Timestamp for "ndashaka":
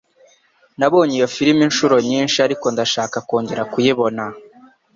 2.73-3.17